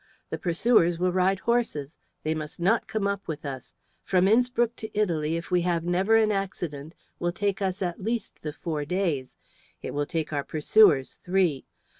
[0.31, 3.71] The pursuers will ride horses; they must not come up with us.
[4.03, 8.03] From Innspruck to Italy, if we have never an accident, will take us at the
[8.03, 9.37] least four days;
[9.83, 11.67] it will take our pursuers three.